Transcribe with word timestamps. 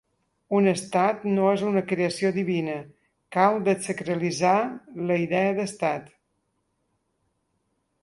Un 0.59 0.69
estat 0.69 1.27
no 1.33 1.49
és 1.57 1.65
una 1.71 1.83
creació 1.91 2.31
divina, 2.39 2.79
cal 3.37 3.61
dessacralitzar 3.69 4.57
la 5.13 5.23
idea 5.29 5.55
d’estat. 5.63 6.13